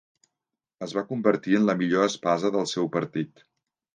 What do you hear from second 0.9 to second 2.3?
va convertir en la millor